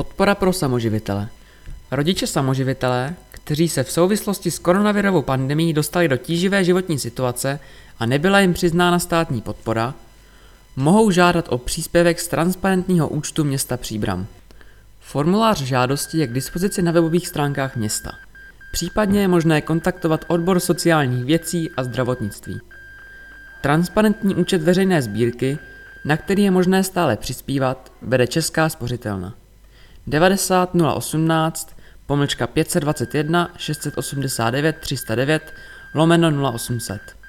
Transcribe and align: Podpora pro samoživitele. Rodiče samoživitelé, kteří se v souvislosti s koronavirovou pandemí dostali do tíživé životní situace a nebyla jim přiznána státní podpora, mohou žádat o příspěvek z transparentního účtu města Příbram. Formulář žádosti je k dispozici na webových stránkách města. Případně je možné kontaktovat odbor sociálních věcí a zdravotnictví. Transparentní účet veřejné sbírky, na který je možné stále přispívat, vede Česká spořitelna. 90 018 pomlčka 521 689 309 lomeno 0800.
Podpora 0.00 0.34
pro 0.34 0.52
samoživitele. 0.52 1.28
Rodiče 1.90 2.26
samoživitelé, 2.26 3.14
kteří 3.30 3.68
se 3.68 3.84
v 3.84 3.92
souvislosti 3.92 4.50
s 4.50 4.58
koronavirovou 4.58 5.22
pandemí 5.22 5.72
dostali 5.72 6.08
do 6.08 6.16
tíživé 6.16 6.64
životní 6.64 6.98
situace 6.98 7.60
a 7.98 8.06
nebyla 8.06 8.40
jim 8.40 8.54
přiznána 8.54 8.98
státní 8.98 9.40
podpora, 9.40 9.94
mohou 10.76 11.10
žádat 11.10 11.46
o 11.48 11.58
příspěvek 11.58 12.20
z 12.20 12.28
transparentního 12.28 13.08
účtu 13.08 13.44
města 13.44 13.76
Příbram. 13.76 14.26
Formulář 15.00 15.62
žádosti 15.62 16.18
je 16.18 16.26
k 16.26 16.32
dispozici 16.32 16.82
na 16.82 16.92
webových 16.92 17.28
stránkách 17.28 17.76
města. 17.76 18.10
Případně 18.72 19.20
je 19.20 19.28
možné 19.28 19.60
kontaktovat 19.60 20.24
odbor 20.28 20.60
sociálních 20.60 21.24
věcí 21.24 21.70
a 21.76 21.84
zdravotnictví. 21.84 22.60
Transparentní 23.62 24.34
účet 24.34 24.62
veřejné 24.62 25.02
sbírky, 25.02 25.58
na 26.04 26.16
který 26.16 26.42
je 26.42 26.50
možné 26.50 26.84
stále 26.84 27.16
přispívat, 27.16 27.92
vede 28.02 28.26
Česká 28.26 28.68
spořitelna. 28.68 29.34
90 30.06 30.74
018 30.74 31.74
pomlčka 32.06 32.46
521 32.46 33.46
689 33.58 34.80
309 34.80 35.40
lomeno 35.94 36.30
0800. 36.30 37.19